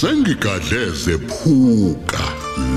sengigadleze 0.00 1.18
phuka 1.28 2.24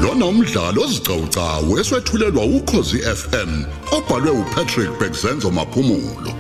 lona 0.02 0.26
umdlalo 0.26 0.82
ozicawucawu 0.84 1.72
eswetshulelwa 1.80 2.44
ukhozi 2.58 2.98
FM 3.20 3.52
obhalwe 3.98 4.32
uPatrick 4.42 4.92
Bekzenzo 5.00 5.52
maphumulo. 5.52 6.32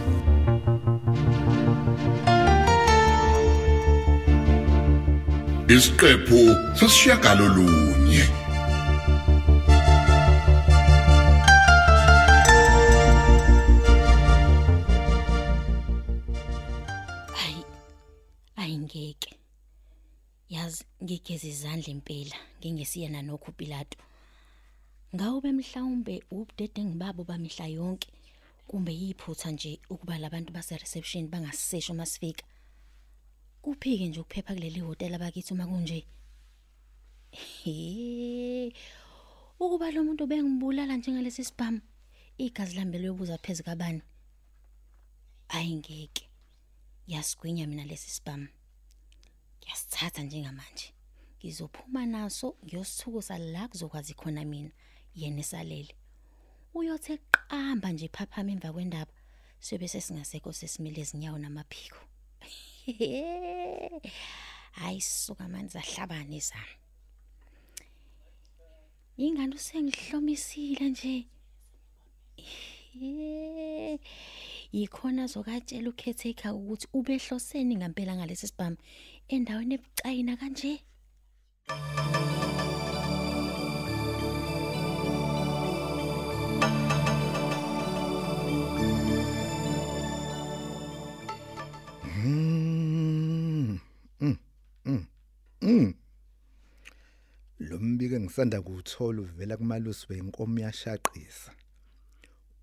Isiqephu 5.68 6.40
sasishiyagalolunye 6.80 8.24
Hayi 8.24 8.39
ngigeza 21.30 21.48
izandla 21.48 21.90
impela 21.94 22.38
ngingesiyena 22.60 23.22
nokho 23.22 23.52
Pilato. 23.52 23.98
Ngawube 25.14 25.52
mhlawumbe 25.52 26.24
ubudede 26.32 26.82
ngibabo 26.84 27.24
bamihla 27.24 27.68
yonke 27.68 28.10
kumbe 28.68 28.92
yiphutha 29.02 29.52
nje 29.52 29.80
ukuba 29.90 30.18
labantu 30.18 30.54
base 30.54 30.78
reception 30.78 31.28
bangasisho 31.28 31.94
masifika. 31.94 32.46
Kuphike 33.62 34.08
nje 34.08 34.20
ukuphepha 34.20 34.54
kuleli 34.54 34.80
hotel 34.80 35.14
abakithi 35.16 35.54
uma 35.54 35.68
kunje. 35.68 36.06
Ukuba 39.60 39.92
lo 39.92 40.04
muntu 40.04 40.26
bengibulala 40.28 40.98
njengalesi 40.98 41.44
spam. 41.44 41.82
Igazi 42.38 42.76
lami 42.76 42.92
belobuza 42.92 43.38
phezulu 43.38 43.66
kabani. 43.66 44.02
Ayingeke. 45.50 46.26
Yasigwinya 47.08 47.68
mina 47.68 47.86
lesi 47.86 48.10
spam. 48.10 48.48
Ngiyasithatha 49.60 50.24
njengamanje. 50.24 50.99
Ngizophuma 51.40 52.06
naso 52.06 52.56
ngiyosithukusa 52.66 53.38
la 53.38 53.68
kuzokwazi 53.68 54.14
khona 54.14 54.46
mina 54.46 54.72
yena 55.16 55.40
esalele. 55.40 55.96
Uyothe 56.74 57.18
qamba 57.32 57.92
nje 57.92 58.08
phaphama 58.08 58.52
emva 58.52 58.74
kwendaba. 58.74 59.12
Sibe 59.60 59.88
sesingasekho 59.88 60.54
sesimile 60.54 61.02
izinyawo 61.02 61.38
namaphiko. 61.38 62.00
Hayi 64.80 65.02
suka 65.02 65.48
manje 65.48 65.78
ahlabane 65.80 66.38
izami. 66.38 66.78
Ingane 69.18 69.56
usengihlomisile 69.56 70.90
nje. 70.90 71.28
Yikhona 74.72 75.28
zokatshela 75.28 75.90
ukhetheka 75.90 76.54
ukuthi 76.54 76.88
ubehloseni 76.94 77.76
ngempela 77.76 78.16
ngalesi 78.16 78.48
sibhamu 78.48 78.78
endaweni 79.28 79.74
ebucayina 79.76 80.38
kanje. 80.38 80.84
Mm. 92.20 93.80
Mm. 94.22 94.38
Mm. 94.86 95.06
Mm. 95.62 95.94
Lo 97.60 97.80
mbike 97.80 98.20
ngisanda 98.20 98.62
kuthola 98.62 99.22
uvela 99.22 99.58
kumalusi 99.58 100.06
wenkomo 100.10 100.60
yashaqisa. 100.60 101.52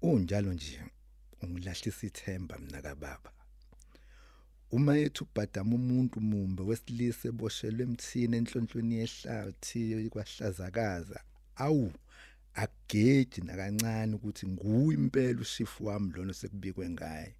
Unjalo 0.02 0.52
nje 0.52 0.80
ungilahlisa 1.42 2.06
ithemba 2.06 2.58
mina 2.58 2.82
kababa. 2.82 3.32
Uma 4.70 4.98
ethu 4.98 5.24
ubhadama 5.24 5.74
umuntu 5.74 6.20
mumbe 6.20 6.62
wesilisa 6.62 7.28
eboshelwe 7.28 7.82
emthini 7.86 8.36
enhlonhlweni 8.36 8.94
yehlathi 9.00 10.10
kwahlazakaza. 10.12 11.18
Awu 11.64 11.92
ageji 12.62 13.40
nakancane 13.46 14.12
ukuthi 14.16 14.44
nguwe 14.52 14.94
impela 14.94 15.40
ushifu 15.40 15.86
wami 15.86 16.12
lona 16.14 16.34
sekubikwe 16.34 16.88
ngaye. 16.90 17.34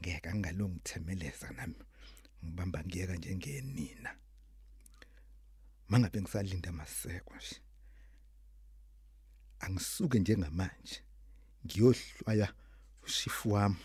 ngeke 0.00 0.28
angalongithemeleza 0.30 1.50
nami 1.56 1.82
ngibamba 2.44 2.78
ngiyeka 2.84 3.14
njengenina 3.16 4.10
mangabe 5.88 6.18
ngisalinda 6.22 6.70
maseko 6.72 7.34
nje 7.36 7.56
angisuke 9.64 10.18
njengamanje 10.18 10.98
ngiyohlwaya 11.64 12.48
ushifu 13.06 13.46
wami 13.52 13.82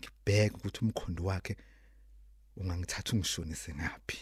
ngibheke 0.00 0.56
ukuthi 0.56 0.80
umkhondo 0.84 1.24
wakhe 1.24 1.56
ungangithatha 2.56 3.12
ungishonise 3.12 3.74
ngapi 3.74 4.18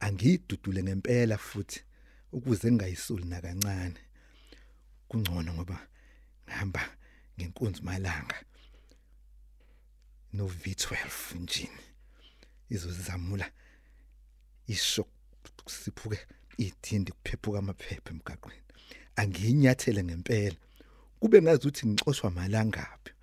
angidudule 0.00 0.82
ngempela 0.82 1.38
futhi 1.38 1.80
ukuze 2.32 2.72
ngingayisuli 2.72 3.24
nakancane. 3.24 4.00
Kungcono 5.08 5.54
ngoba 5.54 5.78
ngihamba 6.44 6.82
ngenkunzi 7.38 7.82
malanga. 7.82 8.36
No 10.32 10.46
V12 10.46 11.36
engine 11.36 11.80
izozizamula 12.70 13.50
isho 14.66 15.06
siphuke 15.66 16.18
idindi 16.58 17.12
kuphephuka 17.12 17.58
amaphepha 17.58 18.10
emgaqweni. 18.10 18.62
Angiyinyathele 19.16 20.04
ngempela. 20.04 20.56
Kube 21.20 21.42
ngazi 21.42 21.68
ukuthi 21.68 21.86
ngixoshwa 21.86 22.30
malangaphi. 22.30 23.15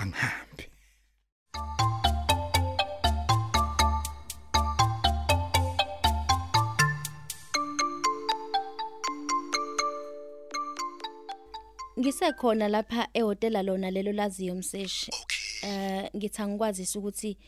Angihambi 0.00 0.64
Ngisekhona 12.00 12.68
lapha 12.68 13.08
ehotela 13.14 13.62
lona 13.62 13.90
lelo 13.90 14.12
laziyo 14.12 14.54
umseshi. 14.54 15.10
Okay. 15.22 15.70
Eh 15.70 16.10
ngithi 16.16 16.42
angikwazisa 16.42 16.98
ukuthi 16.98 17.38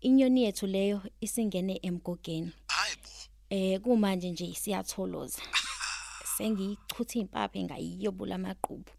inyoni 0.00 0.44
yethu 0.44 0.66
leyo 0.66 1.02
isingene 1.20 1.80
emgogeni. 1.82 2.52
Hayibo. 2.66 3.08
Eh 3.50 3.80
kumanje 3.80 4.30
nje 4.30 4.54
siyatholoza. 4.54 5.42
Sengiyichutha 6.36 7.18
impaphe 7.18 7.62
ngayiyobula 7.62 8.34
amaqhubu. 8.34 8.90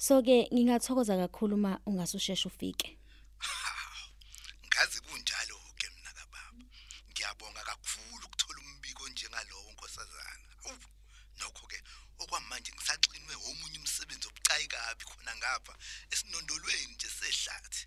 So 0.00 0.22
ke 0.22 0.46
ngingathokoza 0.54 1.16
kakhulu 1.16 1.54
uma 1.56 1.80
ungasusheshe 1.86 2.46
ufike. 2.48 2.98
Ngazi 4.66 5.00
kunjalo 5.00 5.58
ke 5.76 5.90
mina 5.90 6.12
kababa. 6.14 6.64
Ngiyabonga 7.10 7.62
kakhulu 7.64 8.26
ukuthola 8.26 8.60
umbiko 8.62 9.08
njengalowo 9.08 9.72
nkosazana. 9.72 10.48
Awu, 10.70 10.78
Nokho 11.38 11.66
ke 11.66 11.82
okwamanje 12.18 12.70
ngisaxinwe 12.72 13.34
omunye 13.48 13.78
umsebenzi 13.78 14.28
obucayi 14.28 14.66
kabi 14.70 15.04
khona 15.04 15.32
ngapha 15.36 15.74
esinondolweni 16.12 16.94
nje 16.94 17.08
sehlathi. 17.18 17.82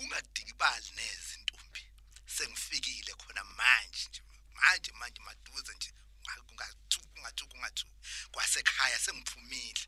Ungadikibali 0.00 0.88
neze 0.96 1.34
intombi. 1.38 1.82
Sengifikile 2.26 3.12
khona 3.20 3.44
manje 3.44 4.08
nje. 4.08 4.22
Manje 4.56 4.92
manje 4.92 5.20
maduze 5.20 5.72
nje. 5.76 5.90
Kungathuka 6.24 7.08
kungathuka 7.12 7.52
kungathuka. 7.52 7.96
Kwasekhaya 8.32 8.98
sengiphumile. 8.98 9.84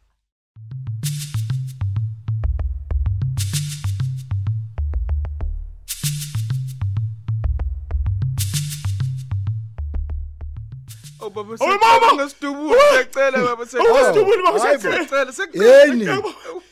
Baba 11.35 11.57
mama! 11.59 12.15
ngesidubulo 12.15 12.75
ngiyacela 12.75 13.39
baba 13.39 13.65
Awusidubuli, 13.81 14.43
baba, 14.43 14.59
ngiyacela 14.59 15.33
yeni 15.55 16.07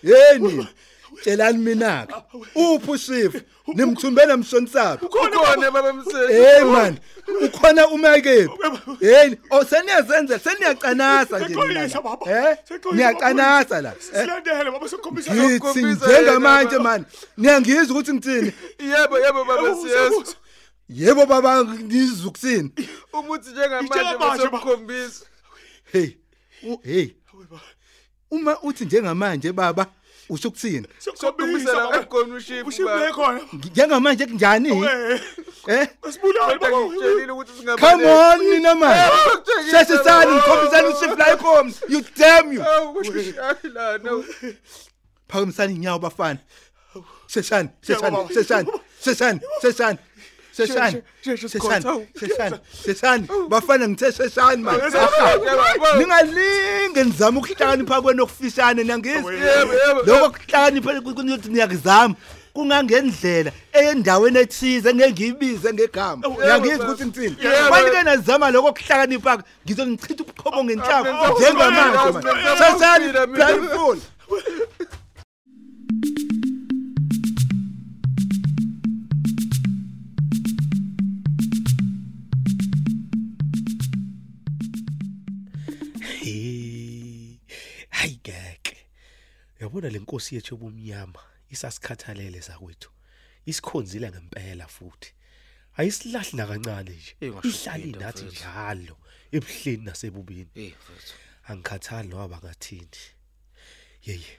yeni 0.03 0.67
tshelani 1.23 1.59
mina 1.59 2.07
ke? 2.07 2.15
Uphi 2.55 2.91
ushifu? 2.91 3.41
Nimthumbela 3.67 4.37
mshonisaphi 4.37 5.05
ukhona 5.07 5.71
baba. 5.71 5.93
Mseli 5.93 6.33
hey 6.33 6.65
man 6.65 6.99
ukhona 7.45 7.89
umekephi 7.89 8.51
hey 9.01 9.35
oh 9.51 9.65
seniyazenza 9.65 10.39
seniyacanasa 10.39 11.39
nje 11.39 11.55
eh? 12.27 12.57
Niyacanasa 12.93 13.81
la. 13.81 13.89
Eh, 13.89 14.21
Silandele 14.21 14.71
baba 14.71 14.89
sokhombisa 14.89 15.35
ngithi 15.35 15.47
Ngiyakukhombisa 15.47 16.07
njengamanje 16.07 16.79
man 16.79 17.05
niyangizwa 17.37 17.97
ukuthi 17.97 18.13
ngithini. 18.13 18.53
Yebo 18.79 19.19
yebo 19.19 19.45
baba 19.45 19.75
siyezwa. 19.75 20.25
Yebo 20.95 21.27
baba 21.27 21.65
ngizukusini 21.65 22.71
umuthi 23.13 23.51
njengamanje 23.51 23.87
Ngitshela 23.87 24.19
manje, 24.19 24.45
baba. 24.45 24.59
bosokukhombisa 24.59 25.25
hey 25.93 26.09
u- 26.63 26.81
hey. 26.85 27.09
Uma 28.31 28.61
uthi 28.63 28.85
njengamanje 28.85 29.53
baba 29.53 29.87
usho 30.29 30.49
ukuthini 30.49 30.87
sokukhombisa 30.99 31.73
la 31.73 32.01
ekhona 32.01 32.35
ushifu 32.35 32.69
Ushibule 32.69 33.13
khona. 33.13 33.41
njengamanje 33.53 34.27
kunjani? 34.27 34.69
Eh, 34.85 35.21
eh? 35.69 35.89
Asibulale 36.03 36.59
baba. 36.59 36.77
ngitshelile 36.81 37.33
ukuthi 37.33 37.53
singabe 37.59 37.81
come 37.83 38.05
on 38.07 38.39
nina 38.41 38.75
man 38.75 39.11
sheshisani 39.71 40.33
ngikhombisani 40.33 40.89
ushifu 40.89 41.17
la 41.17 41.33
ekhona 41.33 41.73
you 41.89 42.03
damn 42.17 42.53
you. 42.53 42.61
La 43.75 43.99
no 43.99 44.25
phakamisani 45.29 45.75
inyawo 45.75 45.99
bafana. 45.99 46.39
Sheshani 47.27 47.69
sheshani 47.83 48.21
baba. 49.63 49.99
Sheshani 50.57 51.03
sheshani 51.25 52.07
sheshani 52.21 52.57
sesani 52.85 53.29
bafana 53.49 53.89
ngithe 53.89 54.13
sesani 54.13 54.63
manje 54.63 54.99
ningalinge 55.99 57.05
nizama 57.05 57.39
ukuhlakanipha 57.39 58.03
kwenu 58.03 58.23
okufishane 58.23 58.85
nangizwe 58.85 59.41
lokho 60.07 60.31
kuhlakanipha 60.31 61.01
kuthi 61.01 61.49
niyakuzama 61.49 62.15
kungangendlela 62.55 63.53
endaweni 63.73 64.39
ethize 64.39 64.95
ngeke 64.95 65.11
ngiyibize 65.13 65.73
ngegama 65.73 66.29
ngiyakizwa 66.29 66.87
ukuthi 66.87 67.05
ngitsini 67.05 67.37
Yebo. 67.43 67.71
manje 67.71 67.91
ke 67.91 68.03
nazama 68.03 68.51
lokho 68.51 68.73
kuhlakanipha 68.73 69.43
ngizonichitha 69.67 70.23
ubuqhobo 70.25 70.65
ngenhlamba 70.65 71.31
njengamanje 71.31 72.11
manje 72.61 73.07
mina. 73.07 73.27
blindfold 73.27 74.01
Yabona 90.21 90.27
lenkosi 90.27 90.35
yethu 90.35 90.55
obumnyama 90.55 91.21
isasikhathalele 91.51 92.43
sakwethu. 92.43 92.91
Isikhonzile 93.47 94.11
ngempela 94.11 94.67
futhi. 94.69 95.15
Ayisilahli 95.77 96.37
nakancane 96.37 96.91
nje. 96.91 97.17
Eh, 97.21 97.33
ngasho 97.33 97.49
Ihlali 97.49 97.85
into, 97.85 98.01
nathi 98.01 98.25
mfethu. 98.25 98.49
njalo 98.49 98.97
ebuhleni 99.33 99.85
nasebubini. 99.85 100.51
Eh 100.55 100.73
mfethu. 100.73 101.15
Angikhathali 101.49 102.09
noba 102.09 102.39
ngathini. 102.39 102.89
Yeye. 104.07 104.39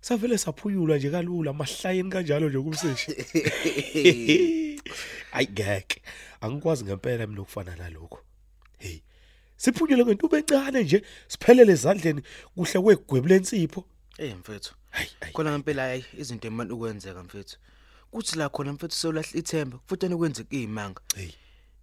Savele 0.00 0.38
saphunyulwa 0.38 0.98
nje 0.98 1.10
kalula 1.10 1.50
amahlayeni 1.50 2.10
kanjalo 2.10 2.48
nje 2.48 2.58
kumseshi. 2.58 3.10
Ayi 5.32 5.48
ngeke. 5.48 6.02
Angikwazi 6.40 6.84
ngempela 6.84 7.26
mina 7.26 7.42
ukufana 7.42 7.76
nalokho. 7.76 8.20
Hey. 8.78 9.00
Siphunyule 9.56 10.04
ngento 10.04 10.36
encane 10.36 10.82
nje 10.82 11.02
siphelele 11.28 11.72
ezandleni 11.72 12.22
kuhle 12.54 12.80
kwegwebu 12.80 13.28
lensipho. 13.28 13.84
Eh 14.22 14.36
mfethu. 14.36 14.74
Khona 15.32 15.50
ngempela 15.50 15.82
hayi 15.82 16.04
izinto 16.18 16.48
emani 16.48 16.72
ukwenzeka 16.72 17.22
mfethu. 17.22 17.56
Kuthi 18.10 18.38
la 18.38 18.48
khona 18.48 18.72
mfethu 18.72 18.96
sewulahla 18.96 19.38
ithemba 19.38 19.78
futhi 19.86 20.06
anikwenzeka 20.06 20.56
izimanga. 20.56 21.00
Hey. 21.14 21.30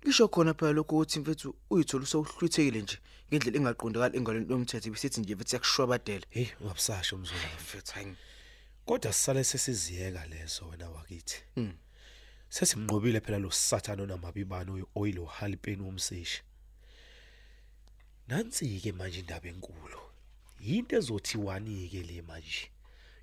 Ngisho 0.04 0.28
khona 0.28 0.54
phela 0.54 0.72
lokho 0.72 0.96
ukuthi 0.96 1.20
mfethu 1.20 1.56
uyithola 1.70 2.04
usowuhlwithekile 2.04 2.82
nje 2.82 2.98
ngendlela 3.28 3.58
engaqondakali 3.58 4.18
engalweni 4.18 4.52
yomthetho 4.52 4.90
bisithi 4.90 5.22
nje 5.22 5.36
mfethu 5.36 5.56
yakushwabadela. 5.56 6.26
Hey, 6.30 6.48
ungabusasho 6.62 7.18
mzulu. 7.18 7.40
Mfethu 7.62 7.94
hayi. 7.94 8.16
Kodwa 8.86 9.14
sisale 9.14 9.44
sesiziyeka 9.44 10.26
lezo 10.26 10.68
wena 10.68 10.90
wakithi. 10.90 11.44
Mm. 11.56 11.74
Sesimnqobile 12.50 13.20
phela 13.22 13.40
lo 13.40 13.52
sathana 13.52 14.04
onamabibano 14.04 14.88
oil 14.96 15.20
ohalipeni 15.20 15.82
womseshi. 15.82 16.42
Nansi 18.28 18.80
ke 18.80 18.92
manje 18.92 19.20
indaba 19.20 19.48
enkulu. 19.48 20.09
Yinto 20.62 20.98
ezothiwani 20.98 21.90
ke 21.90 22.04
le 22.04 22.22
manje 22.22 22.72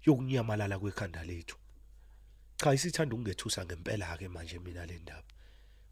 yokunyamalala 0.07 0.79
kwekhanda 0.79 1.25
lethu. 1.25 1.57
Cha 2.57 2.75
isithanda 2.75 3.15
ukungethusa 3.15 3.65
ngempela 3.65 4.17
ke 4.17 4.29
manje 4.29 4.59
mina 4.59 4.87
le 4.87 4.99
ndaba. 4.99 5.23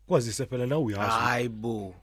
Kwazise 0.07 0.47
phela 0.47 0.67
na 0.67 0.79
uyazi. 0.79 1.11
Hayibo. 1.11 1.95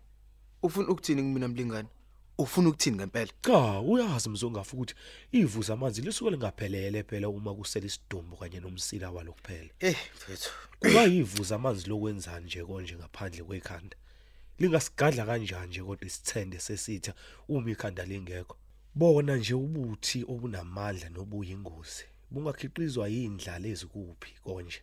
Ufuna 0.63 0.89
ukuthini 0.89 1.21
kumina 1.21 1.47
mlingane? 1.47 1.89
Ufuna 2.37 2.69
ukuthini 2.69 2.97
ngempela? 2.97 3.31
Cha 3.41 3.79
uyazi 3.79 4.29
mzongafa 4.29 4.73
ukuthi 4.73 4.95
ivuza 5.31 5.73
amanzi 5.73 6.01
lisuke 6.01 6.31
lingaphelele 6.31 7.03
phela 7.03 7.29
uma 7.29 7.55
kusela 7.55 7.85
isidumbu 7.85 8.37
kanye 8.37 8.59
nomsila 8.59 9.11
walo 9.11 9.33
kuphela. 9.33 9.69
Eh 9.79 9.97
mfethu. 10.15 10.49
Kuba 10.79 11.03
yivuza 11.03 11.55
amanzi 11.55 11.89
lokwenzani 11.89 12.45
nje 12.45 12.63
konje 12.63 12.95
ngaphandle 12.95 13.43
kwekhanda. 13.43 13.97
Lingasigadla 14.59 15.25
kanjani 15.25 15.67
nje 15.67 15.83
kodwa 15.83 16.07
isithende 16.07 16.59
sesitha 16.59 17.13
uma 17.47 17.71
ikhanda 17.71 18.05
lingekho. 18.05 18.57
Bona 18.95 19.35
nje 19.35 19.53
ubuthi 19.53 20.23
obunamandla 20.27 21.09
nobuyingozi. 21.09 22.05
Bungakhiqizwa 22.31 23.07
yindlala 23.07 23.67
ezikuphi 23.67 24.31
konje 24.43 24.81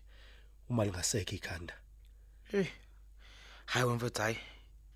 uma 0.69 0.85
lingasekho 0.85 1.35
ikhanda. 1.37 1.75
Hayi 3.67 3.87
mfethu 3.87 4.23
hayi. 4.23 4.39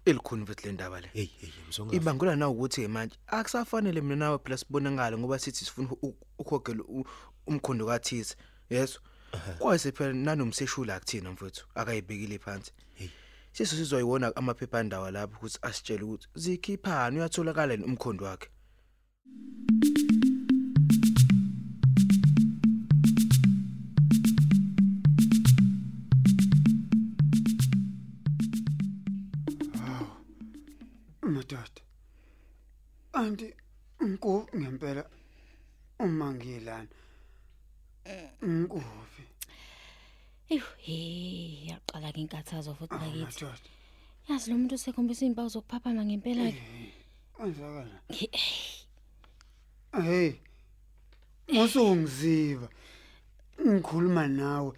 Elikhuni 0.05 0.43
mfethu 0.43 0.67
le 0.67 0.73
ndaba 0.73 1.01
le. 1.01 1.09
Hey 1.13 1.29
hey 1.41 1.51
mzongafa. 1.69 1.97
Ibangula 1.97 2.37
na 2.37 2.49
ukuthi 2.49 2.89
manje 2.89 3.17
akusafanele 3.27 4.01
mina 4.01 4.17
nawe 4.17 4.39
phela 4.39 4.57
sibonakala 4.57 5.19
ngoba 5.19 5.39
sithi 5.39 5.65
sifuna 5.65 5.89
ukhogela 6.39 6.83
umkhondo 7.47 7.87
kathize. 7.87 8.37
Yeso. 8.71 9.01
Kwase 9.59 9.93
phela 9.93 10.13
nanomseshula 10.13 10.95
akuthina 10.95 11.31
mfethu 11.31 11.67
akayibekile 11.75 12.39
phansi. 12.39 12.73
Hey. 12.95 13.09
Siso 13.53 13.77
sizoyiwona 13.77 14.37
amaphepha 14.37 14.79
andawa 14.79 15.11
lapho 15.11 15.37
ukuthi 15.37 15.59
asitshele 15.63 16.03
ukuthi 16.03 16.29
zikhiphani 16.35 17.19
uyatholakala 17.19 17.75
umkhondo 17.75 18.25
wakhe. 18.25 18.49
Madoda 31.43 31.83
anti 33.13 33.55
nko 34.01 34.47
ngempela 34.57 35.05
uma 35.99 36.33
ngilana 36.35 36.89
nkofi 38.43 39.23
Eyu, 40.51 40.63
hey, 40.79 41.67
yaqala 41.69 42.13
ke 42.13 42.21
inkathazo 42.21 42.75
futhi 42.75 42.95
bakithi. 42.95 43.25
madoda 43.25 43.69
Yazi 44.29 44.51
lo 44.51 44.57
muntu 44.59 44.75
usekhombisa 44.75 45.25
izimpawu 45.25 45.49
zokuphaphama 45.49 46.05
ngempela. 46.05 46.51
Ke. 46.53 46.63
kwenzakala 47.35 47.99
Ngi- 48.11 48.31
hey 49.93 50.33
Ngosongiziva 51.53 52.69
ngikhuluma 53.67 54.29
nawe. 54.29 54.73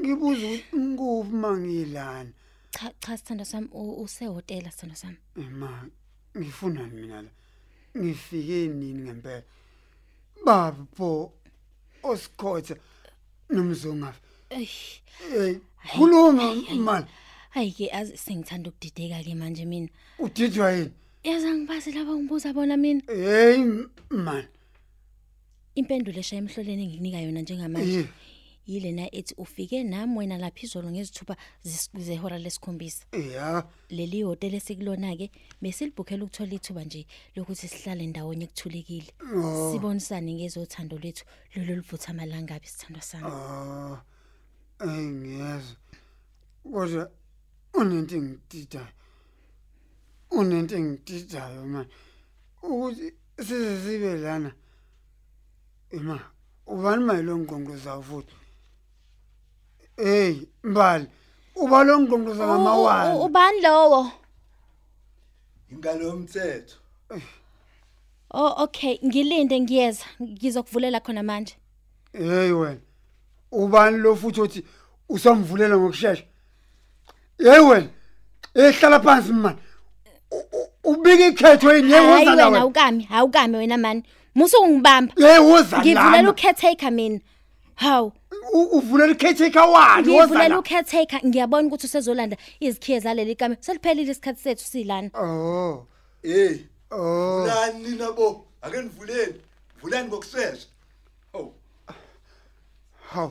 Ngibuza 0.00 0.46
ukuthi 0.46 0.76
nkofi 0.76 1.32
mangilana 1.42 2.32
Cha 2.70 2.92
cha 3.00 3.16
sithando 3.16 3.44
sami 3.44 3.68
u- 3.72 4.02
usehotela 4.02 4.70
sithando 4.70 4.94
sami. 4.94 5.16
ema 5.36 5.88
ngifuna 6.38 6.86
mina 6.86 7.22
la? 7.22 7.28
Ngifike 7.96 8.68
nini 8.68 9.02
ngempela? 9.02 9.42
Baba 10.44 10.86
pho 10.96 11.32
osikhotha 12.02 12.76
nomzongafa 13.50 14.20
Ey, 14.50 14.68
hey 15.32 15.58
khuluma 15.92 16.54
mali 16.78 17.06
hayi. 17.50 17.72
ke 17.72 17.90
azi 17.92 18.16
sengithanda 18.16 18.70
ukudideka 18.70 19.22
ke 19.24 19.34
manje 19.34 19.64
mina. 19.64 19.88
udidwa 20.18 20.72
yini? 20.72 20.92
Yazi 21.24 21.46
angibazi 21.46 21.92
laba 21.92 22.14
ngibuza 22.16 22.52
bona 22.52 22.76
mina. 22.76 23.02
hey 23.08 23.58
man 24.10 24.46
Impendulo 25.74 26.18
eshaya 26.18 26.42
emhloleni 26.42 26.82
engikunika 26.84 27.18
yona 27.20 27.40
njengamanje. 27.42 28.08
Yilena 28.70 29.04
ethi 29.14 29.34
ufike 29.36 29.82
nami 29.84 30.18
wena 30.18 30.38
lapha 30.38 30.62
izolo 30.62 30.90
ngezithupha 30.90 31.36
zis- 31.64 31.90
zehora 31.98 32.38
lesikhombisa. 32.38 33.04
ya 33.12 33.66
Leli 33.90 34.22
hotel 34.22 34.54
esikulona 34.54 35.16
ke 35.18 35.30
besilibhukhela 35.62 36.24
ukuthola 36.24 36.54
ithuba 36.54 36.84
nje 36.84 37.06
lokuthi 37.36 37.68
sihlale 37.68 38.06
ndawonye 38.06 38.46
kuthulekile. 38.46 39.10
Sibonisane 39.72 40.34
ngezothando 40.34 40.98
lethu 40.98 41.24
lolo 41.56 41.74
livutha 41.74 42.10
amalanga 42.14 42.54
aphi 42.54 42.68
sithando 42.68 43.00
sami. 43.00 43.26
ah 43.26 43.98
engiyezwa 44.80 45.76
kodwa 46.62 47.10
unento 47.74 48.14
engidida 48.16 48.82
unento 50.30 50.76
engididayo 50.76 51.66
man 51.66 51.86
ukuthi 52.62 53.12
size 53.46 53.74
sibe 53.82 54.14
lana 54.16 54.54
ema 55.90 56.16
ubani 56.66 57.04
mayilo 57.04 57.38
ngqondo 57.38 57.76
zawo 57.76 58.02
futhi 58.02 58.34
hey 59.96 60.36
mbali 60.64 61.06
uba 61.56 61.84
lo 61.84 62.00
ngqondo 62.00 62.30
U- 62.30 62.34
u- 62.34 62.36
zamawani 62.36 63.18
Ubani 63.24 63.60
lowo? 63.60 64.12
ingalomthetho 65.72 66.76
Oh 68.32 68.54
okay, 68.62 68.98
ngilinde 69.04 69.60
ngiyeza. 69.60 70.04
Ngizokuvulela 70.22 71.00
khona 71.00 71.22
manje. 71.22 71.54
hey 72.12 72.52
wena 72.52 72.80
ubani 73.52 73.98
lo 73.98 74.16
futhi 74.16 74.40
othi 74.40 74.64
usamvulela 75.08 75.76
ngokusheshsha 75.76 76.24
hey 77.38 77.58
wena 77.60 77.88
ehlala 78.54 79.00
phansi 79.00 79.32
man 79.32 79.56
U- 80.30 80.46
u- 80.58 80.70
ubika 80.92 81.26
ikhetho 81.26 81.74
yini 81.76 81.90
Hayi 81.92 82.04
yewoza 82.06 82.30
wena 82.30 82.50
la 82.50 82.58
awukami, 82.60 83.08
awukami 83.10 83.56
wena 83.56 83.76
man. 83.78 84.02
Musu 84.34 84.56
ungibamba. 84.62 85.12
yewoza 85.16 85.78
Ngivulela 85.80 86.22
la 86.22 86.30
ucaretaker 86.30 86.90
mina. 86.92 87.20
Haw, 87.74 88.10
uvulela 88.52 89.12
ikhetho 89.12 89.72
wani 89.72 90.08
woza 90.08 90.26
ngivulela 90.26 90.48
la? 90.48 90.58
ucaretaker 90.58 91.20
ngiyabona 91.26 91.68
ukuthi 91.68 91.86
usezolanda 91.86 92.36
izikhiye 92.60 93.00
zaleli 93.00 93.34
kame. 93.36 93.56
Seliphelile 93.60 94.12
isikhathi 94.12 94.42
sethu 94.42 94.64
silana. 94.64 95.10
oh. 95.14 95.86
Hey. 96.22 96.66
Oh. 96.90 97.42
Vulani 97.42 97.90
nina 97.90 98.12
bo? 98.12 98.46
Ake 98.62 98.82
nivuleni. 98.82 99.40
Vulani 99.82 100.08
ngokusheshsha 100.08 100.66
oh 101.34 101.52
haw 103.10 103.30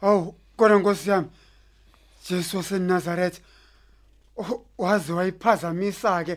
haw 0.00 0.32
kodwa 0.56 0.78
nkosi 0.78 1.10
yami. 1.10 1.28
Jesu 2.28 2.56
waseNazaretha 2.56 3.40
o- 4.36 4.64
waze 4.78 5.12
wayiphazamisa 5.12 6.24
ke 6.24 6.36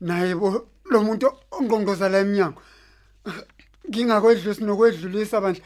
naye 0.00 0.34
bo 0.34 0.66
lo 0.90 1.02
muntu 1.02 1.26
ongqongqoza 1.50 2.08
la 2.08 2.18
eminyango 2.18 2.62
ngingakwedlulisi 3.88 4.64
nokwedlulisa 4.64 5.40
bandla. 5.40 5.64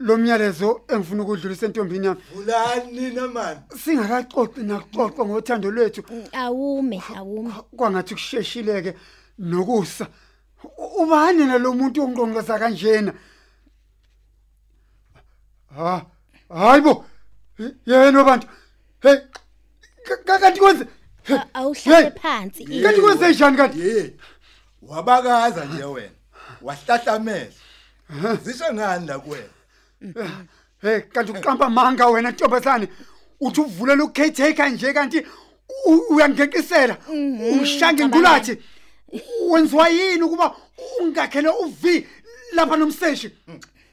Lo 0.00 0.16
myalezo 0.16 0.80
engifuna 0.88 1.22
ukudlulisa 1.22 1.66
entombini 1.66 2.06
yami 2.06 2.20
Ulani 2.36 2.92
nina 2.92 3.26
man? 3.28 3.56
singakaxoxi 3.84 4.60
nakuxoxo 4.62 5.22
ngothando 5.26 5.70
lwethu 5.70 6.02
awume 6.32 6.98
awume 7.16 7.50
kwangathi 7.76 8.14
kusheshileke 8.14 8.94
nokusa 9.38 10.06
ubani 11.00 11.44
nalo 11.44 11.72
muntu 11.78 11.98
ongqongqoza 12.04 12.58
kanjena 12.58 13.12
ha 15.76 16.06
hayibo 16.48 17.04
yena 17.86 18.20
abantu 18.20 18.46
hey 19.02 19.16
ka- 20.26 20.38
kanti 20.40 20.60
kwenze 20.60 20.84
awuhlale 21.54 22.10
phansi 22.10 22.64
kanti 22.82 23.00
kwenze 23.00 23.28
njani 23.30 23.56
kanti. 23.56 23.78
Wabakaza 24.82 25.64
nje 25.64 25.84
wena. 25.84 26.10
Wahlahlameza. 26.62 27.52
Zisho 28.42 28.74
ngani 28.74 29.06
la 29.06 29.18
kuwena? 29.18 29.48
Hey 30.82 31.00
kanti 31.00 31.32
uqamba 31.32 31.70
manga 31.70 32.06
wena 32.06 32.30
ntombazane 32.30 32.88
uthi 33.40 33.60
uvulela 33.60 34.04
ucaretaker 34.04 34.70
nje 34.70 34.92
kanti 34.92 35.26
u- 35.86 36.14
uyangeqisela 36.14 36.96
ushange 37.62 38.06
ngulathi. 38.06 38.58
wenziwa 39.50 39.88
yini 39.88 40.22
ukuba 40.22 40.56
ungakhele 41.02 41.48
uv 41.48 41.84
lapha 42.52 42.76
nomseshi? 42.76 43.30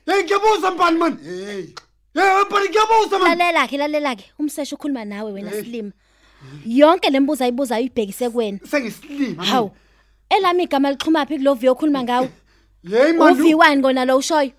Hey 0.05 0.23
ngiyabuza 0.23 0.71
mbani 0.71 0.97
man? 0.97 1.17
Hey. 1.23 1.65
hey 2.13 2.43
mbani 2.49 2.69
ngiyabuza 2.69 3.19
man. 3.19 3.37
Lalela 3.37 3.67
ke 3.67 3.77
lalela 3.77 4.15
ke 4.15 4.25
umseshe 4.39 4.75
ukhuluma 4.75 5.05
nawe 5.05 5.31
wena 5.31 5.51
silima 5.51 5.91
yonke 6.65 7.09
lembuzo 7.09 7.43
ayibuza 7.43 7.75
uyibhekise 7.77 8.29
kuwena 8.29 8.59
sengisilima 8.69 9.43
hawu. 9.43 9.71
Elami 10.29 10.63
igama 10.63 10.91
lixhuma 10.91 11.25
phi 11.25 11.37
kuloviyo 11.37 11.71
okhuluma 11.71 12.03
ngawo? 12.03 12.27
Hey 12.89 13.13
man 13.13 13.33
uv1 13.35 13.77
ngona 13.77 14.05
lo 14.05 14.17
ushoyo? 14.17 14.51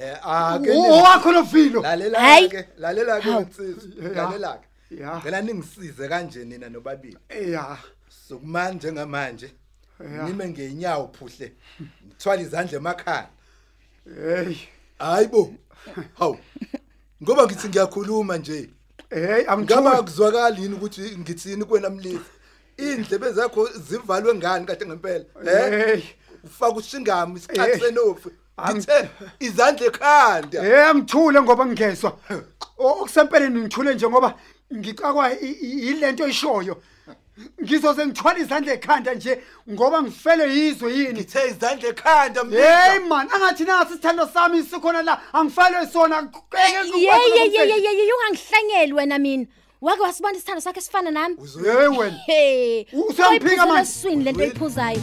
Eh 0.00 0.16
ake 0.22 0.70
owakho 0.70 1.32
lovilo 1.32 1.80
lalela 1.82 2.20
Hayi. 2.20 2.48
ke 2.48 2.66
lalela 2.78 3.20
ke 3.20 3.30
Hawu. 3.30 3.42
insizwa 3.42 4.08
lalela 4.14 4.58
ke. 4.58 4.96
Ya. 4.96 5.16
ngicela 5.16 5.42
ningisize 5.42 6.08
kanje 6.08 6.44
nina 6.44 6.68
nobabili. 6.68 7.18
Ya. 7.52 7.78
Sokumanje 8.28 8.76
njengamanje 8.76 9.52
nime 10.24 10.48
ngenyawo 10.48 11.08
phuhle 11.18 11.52
ngithwala 12.06 12.42
izandla 12.42 12.78
emakhaya. 12.78 13.28
Hey. 14.04 14.56
Hayibo 14.98 15.54
hawu. 16.18 16.38
Ngoba 17.22 17.46
ngithi 17.46 17.68
ngiyakhuluma 17.68 18.38
nje. 18.38 18.70
Hey 19.10 19.42
ngaba 19.42 19.52
angijaba 19.52 20.02
kuzwakala 20.02 20.58
yini 20.58 20.74
ukuthi 20.74 21.18
ngithini 21.18 21.64
kuwena 21.64 21.90
mlisi? 21.90 22.30
Indlebe 22.76 23.32
zakho 23.32 23.68
zivalwe 23.88 24.34
ngani 24.34 24.66
kade 24.66 24.86
ngempela? 24.86 25.24
Eh? 25.46 25.70
Hey. 25.70 26.02
Ufaka 26.44 26.76
ushingami 26.76 27.36
isikhathi 27.36 27.80
senofu. 27.80 28.30
Ngithe 28.74 29.08
izandla 29.40 29.86
ekhanda. 29.86 30.62
Hey 30.62 30.84
angithule 30.90 31.42
ngoba 31.42 31.66
ngingezwa 31.66 32.12
okusempeleni 32.78 33.60
ngithule 33.60 33.94
nje 33.94 34.08
ngoba 34.08 34.34
ngicakwa 34.74 35.32
i- 35.32 35.58
i- 35.66 35.86
yilento 35.86 36.26
eshoyo 36.28 36.76
ngizoze 37.62 38.06
ngithwala 38.06 38.38
izandla 38.38 38.72
ekhanda 38.72 39.14
nje 39.14 39.40
ngoba 39.70 40.02
ngifele 40.02 40.44
yizwe 40.54 40.92
yini? 40.92 41.12
Ngithe 41.12 41.40
izandla 41.48 41.88
ekhanda 41.88 42.40
hey 42.42 42.98
mlisi 42.98 43.08
man 43.08 43.28
angathi 43.34 43.64
nasi 43.64 43.92
isithando 43.92 44.26
sami 44.34 44.62
sikhona 44.62 45.02
la 45.02 45.20
angifanele 45.32 45.86
sona. 45.92 46.28
Yeyeyeyeye 46.94 48.12
ungangihlanyeli 48.14 48.92
wena 48.92 49.18
mina. 49.18 49.46
Wake 49.80 50.00
wasibona 50.02 50.36
isithando 50.36 50.60
sakhe 50.60 50.80
sifana 50.80 51.10
nami? 51.10 51.36
Hey 51.64 51.88
wena 51.88 52.18
he 52.26 52.86
Usamphika 52.92 53.66
manje? 53.66 53.82
eswini 53.82 54.24
lento 54.24 54.40
oyiphuzayo. 54.42 55.00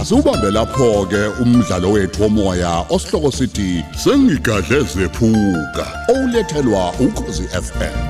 Asubambe 0.00 0.50
lapho 0.50 1.06
ke 1.10 1.42
umdlalo 1.42 1.90
wethu 1.92 2.22
womoya 2.22 2.84
osihloko 2.90 3.32
sithi 3.32 3.84
sengigadle 4.04 4.80
zephuka. 4.82 5.86
Olethelwa 6.08 6.92
ukhozi 7.00 7.42
FM 7.42 8.07